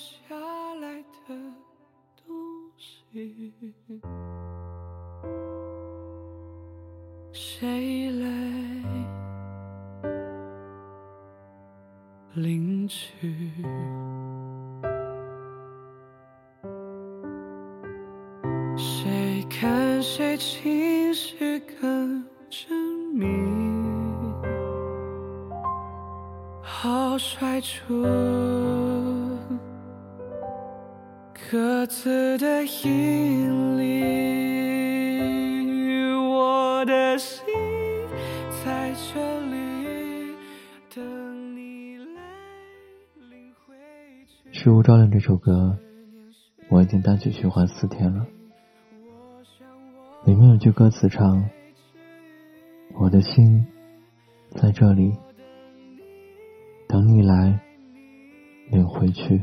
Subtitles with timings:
[0.00, 0.34] 下
[0.80, 1.34] 来的
[2.24, 2.32] 东
[2.78, 3.62] 西，
[7.30, 8.24] 谁来
[12.32, 13.52] 领取？
[18.78, 22.72] 谁看谁情绪更缜
[23.12, 23.26] 密？
[26.62, 28.02] 好甩出
[31.50, 34.04] 各自的引力，
[36.30, 37.42] 我的心
[38.64, 40.36] 在这里
[40.94, 42.22] 等你来
[43.28, 43.74] 领回
[44.28, 44.60] 去。
[44.62, 45.76] 《虚无照亮》这首歌，
[46.68, 48.24] 我已经单曲循环四天了。
[50.24, 51.50] 里面有句歌词唱
[52.94, 53.66] ：“我的心
[54.50, 55.12] 在这里，
[56.86, 57.58] 等你来
[58.70, 59.42] 领回去。”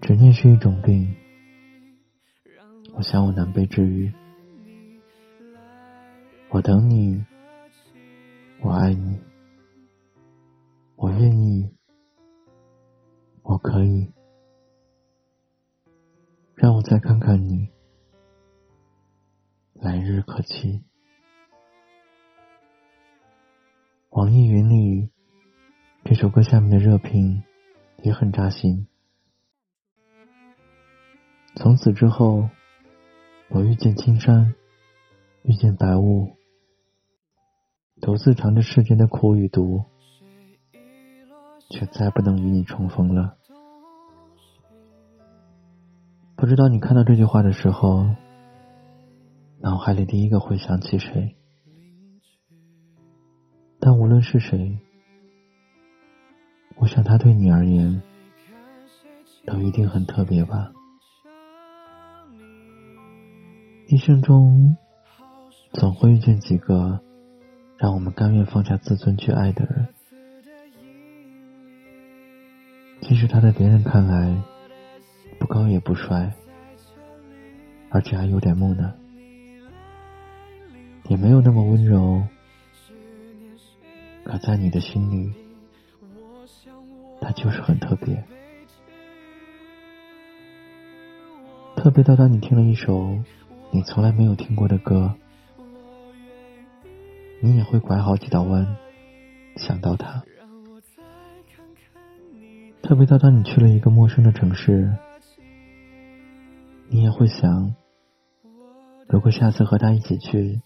[0.00, 1.14] 执念是一种病，
[2.94, 4.12] 我想我难被治愈。
[6.48, 7.24] 我等你，
[8.62, 9.20] 我爱你，
[10.96, 11.70] 我愿意，
[13.42, 14.10] 我可以。
[16.54, 17.68] 让我再看看你。
[19.74, 20.82] 来日可期。
[24.10, 25.10] 网易云里
[26.04, 27.44] 这首歌下面的热评
[28.02, 28.89] 也很扎心。
[31.60, 32.48] 从此之后，
[33.50, 34.54] 我遇见青山，
[35.42, 36.30] 遇见白雾，
[38.00, 39.84] 独自尝着世间的苦与毒，
[41.68, 43.36] 却再不能与你重逢了。
[46.34, 48.06] 不知道你看到这句话的时候。
[49.62, 51.36] 脑海里第一个会想起谁？
[53.78, 54.78] 但无论是谁，
[56.76, 58.00] 我想他对你而言，
[59.44, 60.72] 都一定很特别吧。
[63.92, 64.76] 一生中，
[65.72, 67.00] 总会遇见几个
[67.76, 69.88] 让我们甘愿放下自尊去爱的人，
[73.00, 74.40] 即使他在别人看来
[75.40, 76.32] 不高也不帅，
[77.90, 78.92] 而且还有点木讷。
[81.08, 82.22] 也没有那么温柔，
[84.22, 85.32] 可在你的心里，
[87.20, 88.22] 他就是很特别。
[91.74, 93.18] 特别到当你听了一首
[93.70, 95.14] 你从来没有听过的歌，
[97.40, 98.76] 你也会拐好几道弯
[99.56, 100.22] 想到他。
[102.82, 104.92] 特别到当你去了一个陌生的城市，
[106.88, 107.74] 你也会想，
[109.08, 110.60] 如果下次和他一起去。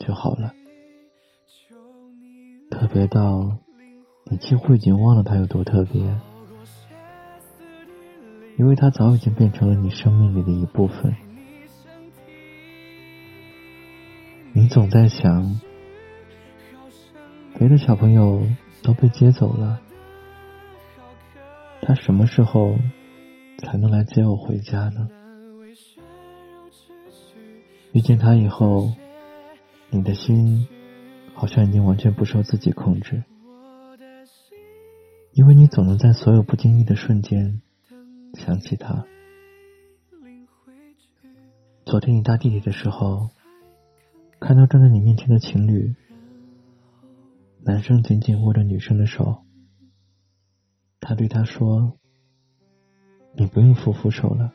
[0.00, 0.52] 就好了。
[2.68, 3.56] 特别到
[4.24, 6.02] 你几乎已经忘了他有多特别，
[8.58, 11.14] 因为他早已经变成了你生命里的一部分。
[14.64, 15.60] 你总在想，
[17.58, 18.42] 别的小朋友
[18.82, 19.78] 都被接走了，
[21.82, 22.74] 他什么时候
[23.58, 25.06] 才能来接我回家呢？
[27.92, 28.90] 遇见他以后。
[29.90, 30.66] 你的心
[31.34, 33.22] 好像已经完全不受自己控制，
[35.34, 37.60] 因为你总能在所有不经意的瞬间
[38.32, 39.04] 想起他。
[41.84, 43.28] 昨天你搭地铁的时候，
[44.46, 45.94] 看到站在你面前的情侣，
[47.62, 49.42] 男生紧紧握着女生的手，
[51.00, 51.98] 他对她说
[53.32, 54.52] ：“你不用扶扶手了，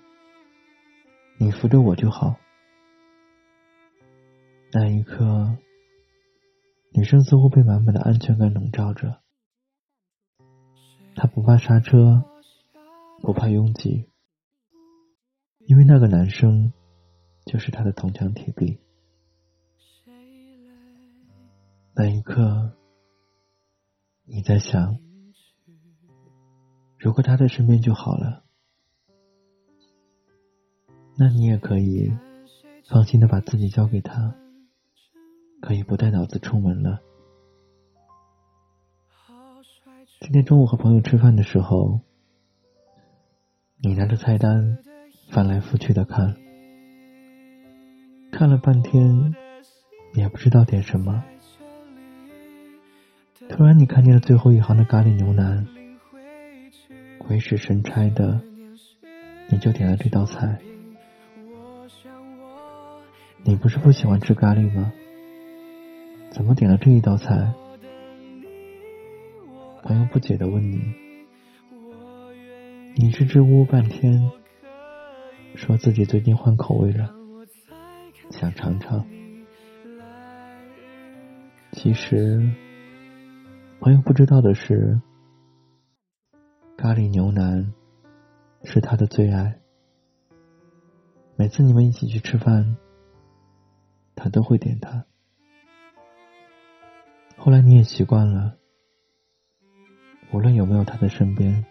[1.39, 2.35] 你扶着我就好。”
[4.71, 5.57] 那一刻，
[6.93, 9.21] 女生似乎被满满的安全感笼罩着。
[11.15, 12.23] 她不怕刹车，
[13.21, 14.07] 不怕拥挤，
[15.65, 16.73] 因为那个男生
[17.47, 18.77] 就是她的铜墙铁壁。
[21.99, 22.71] 那一刻，
[24.23, 24.97] 你在想，
[26.97, 28.45] 如果他在身边就好了，
[31.17, 32.09] 那你也可以
[32.87, 34.33] 放心的把自己交给他。
[35.59, 37.01] 可以不带脑子出门了。
[40.21, 41.99] 今天中午和朋友吃饭的时候，
[43.75, 44.77] 你拿着菜单
[45.33, 46.37] 翻来覆去的看，
[48.31, 49.35] 看了半天
[50.13, 51.25] 也不知道点什么。
[53.49, 55.67] 突然，你看见了最后一行的咖喱牛腩，
[57.17, 58.39] 鬼使神差的，
[59.49, 60.59] 你就点了这道菜。
[63.43, 64.93] 你不是不喜欢吃咖喱吗？
[66.29, 67.51] 怎么点了这一道菜？
[69.81, 70.79] 朋友不解的问你
[72.95, 74.31] ：“你支支吾吾半天，
[75.55, 77.13] 说自己最近换口味了，
[78.29, 79.05] 想尝尝。
[81.71, 82.47] 其实，
[83.81, 84.99] 朋友不知道的是，
[86.77, 87.73] 咖喱牛腩
[88.65, 89.61] 是他的最爱。
[91.37, 92.75] 每次你们一起去吃饭，
[94.15, 95.05] 他都会点它。
[97.37, 98.57] 后来你也习惯了，
[100.33, 101.65] 无论有没有他在身边，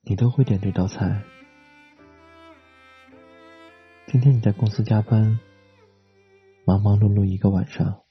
[0.00, 1.22] 你都会点这道菜。
[4.08, 5.38] 今天你在公司加班，
[6.66, 8.02] 忙忙碌碌一个晚上，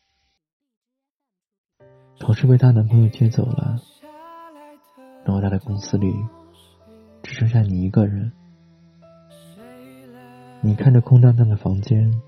[2.21, 3.81] 同事被她男朋友接走了，
[5.25, 6.13] 偌大的公司里
[7.23, 8.31] 只剩下你一个人。
[10.61, 12.21] 你看着空荡荡的房间。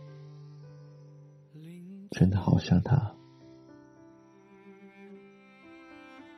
[2.09, 3.11] 真的好想他。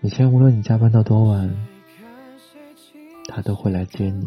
[0.02, 1.54] 以前无论你加班到多晚，
[3.28, 4.26] 他都会来接你，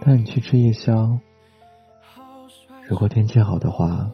[0.00, 1.18] 带你去吃夜宵。
[2.88, 4.10] 如果天气好的话，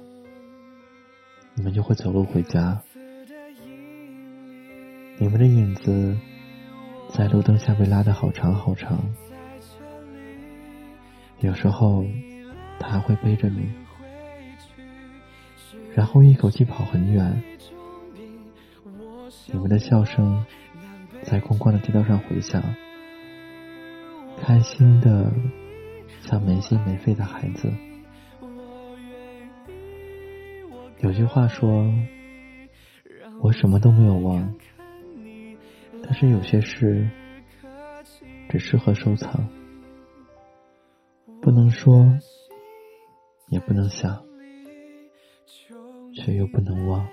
[1.59, 2.81] 你们就会走路回家。
[5.19, 6.17] 你们的影子
[7.11, 8.97] 在路灯下被拉得好长好长。
[11.41, 12.05] 有时候，
[12.79, 13.69] 他还会背着你。
[15.97, 17.43] 然后一口气跑很远，
[19.47, 20.47] 你们的笑声
[21.25, 22.63] 在空旷的街道上回响，
[24.41, 25.33] 开心的
[26.23, 27.69] 像没心没肺的孩子。
[31.00, 31.93] 有句话说
[33.41, 34.55] ：“我什么都没有忘，
[36.03, 37.09] 但是有些事
[38.49, 39.49] 只适合收藏，
[41.41, 42.05] 不能说，
[43.49, 44.23] 也不能想。”
[46.15, 47.06] 却又不能忘。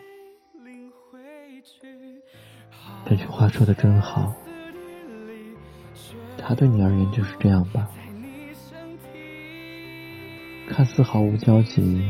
[3.06, 4.34] 这句话说的真好，
[6.40, 7.88] 他对你而言就是这样吧？
[10.68, 12.02] 看似毫无交集，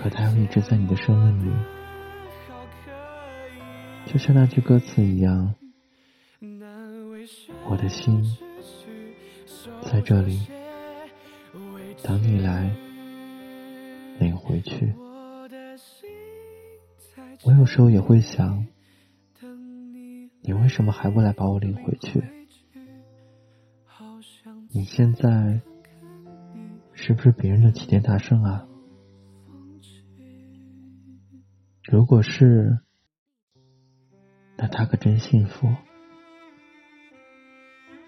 [0.00, 1.52] 可他又一直在你的生命里，
[4.06, 5.54] 就像那句歌词一样，
[7.68, 8.24] 我的心
[9.82, 10.40] 在这里
[12.02, 12.74] 等你来。
[14.20, 14.94] 领回去。
[17.42, 18.66] 我有时候也会想，
[20.40, 22.22] 你为什么还不来把我领回去？
[24.70, 25.60] 你现在
[26.94, 28.66] 是不是别人的齐天大圣啊？
[31.90, 32.78] 如果是，
[34.56, 35.66] 那他可真幸福，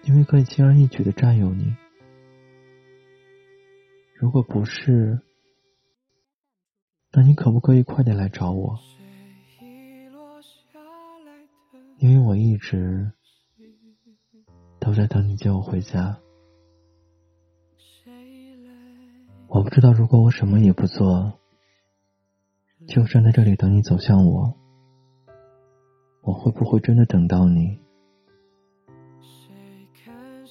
[0.03, 1.75] 因为可以轻而易举的占有你。
[4.15, 5.19] 如果不是，
[7.11, 8.79] 那你可不可以快点来找我？
[11.97, 13.11] 因为我一直
[14.79, 16.17] 都在等你接我回家。
[19.49, 21.37] 我不知道，如果我什么也不做，
[22.87, 24.55] 就站在这里等你走向我，
[26.21, 27.79] 我会不会真的等到你？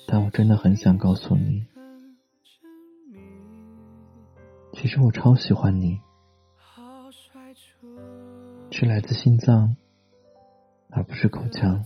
[0.08, 1.64] 但我真的很想告诉你，
[4.73, 6.00] 其实我超喜欢你。
[8.70, 9.77] 是来自心脏，
[10.91, 11.84] 而不是口腔。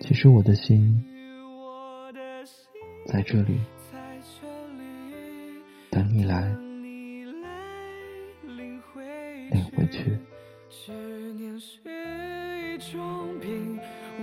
[0.00, 1.04] 其实我的心
[3.06, 3.60] 在这里，
[5.90, 6.56] 等你来
[9.88, 11.00] 执
[11.36, 11.78] 念是
[12.74, 13.78] 一种病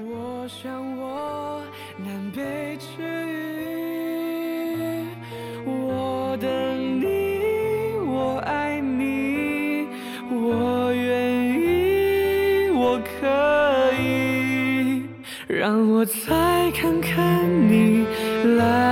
[0.06, 1.64] 我想我
[1.98, 3.64] 难被治愈。
[5.66, 7.06] 我等你
[8.06, 9.88] 我爱你
[10.30, 15.04] 我愿意我可以
[15.48, 18.06] 让我再看看你
[18.58, 18.83] 来。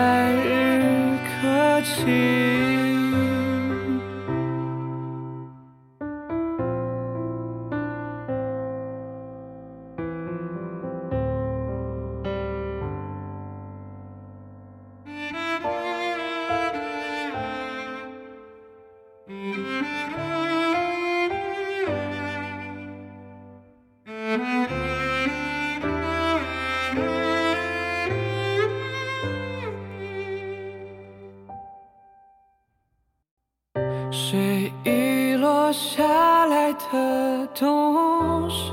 [34.83, 38.71] 遗落下来的东西，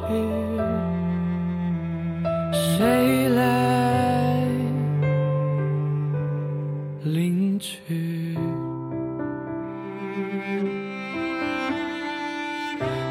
[2.53, 4.43] 谁来
[7.05, 8.35] 领取？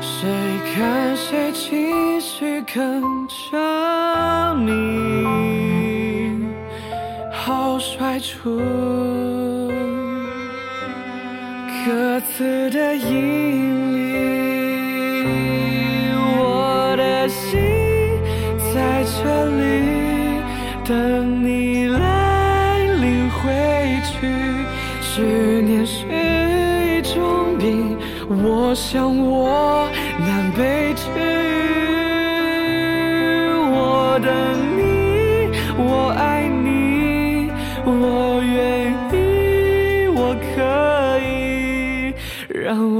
[0.01, 0.27] 谁
[0.73, 6.47] 看谁情绪更着你，
[7.31, 8.59] 好甩出
[11.87, 13.97] 各自的引力。
[16.19, 17.57] 我的心
[18.73, 19.61] 在这里
[20.83, 23.39] 等你来领回
[24.03, 24.27] 去，
[25.01, 25.21] 思
[25.61, 27.97] 念是一种病。
[28.27, 29.89] 我想我
[30.19, 31.21] 难被治愈，
[33.71, 34.76] 我等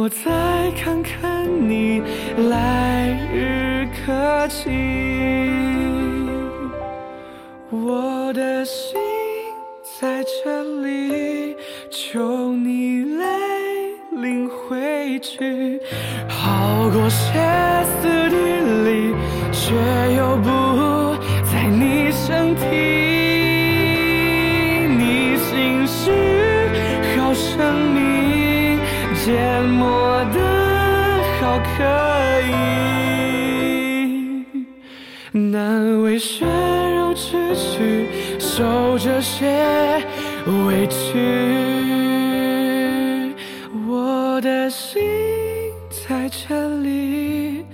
[0.08, 2.02] 我再看看你
[2.50, 4.70] 来日可期，
[7.70, 8.98] 我的心
[10.00, 11.58] 在这里，
[11.92, 13.26] 求你来。
[14.22, 15.78] 领回去，
[16.30, 17.34] 好过歇
[18.02, 18.36] 斯底
[18.86, 19.14] 里，
[19.52, 19.76] 却
[20.16, 20.50] 又不
[30.10, 30.40] 我的
[31.38, 31.68] 好可
[32.48, 32.50] 以，
[35.34, 38.08] 难为血肉之躯，
[38.40, 40.02] 受这些
[40.66, 40.96] 委屈。
[43.86, 45.04] 我的心
[45.90, 47.66] 在这里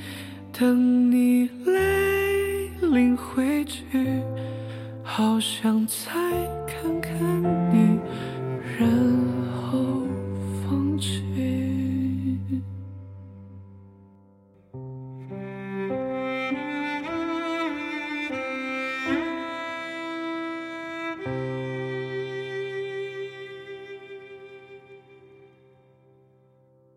[0.51, 1.71] 等你来
[2.81, 3.79] 领回去，
[5.03, 6.62] 好想再。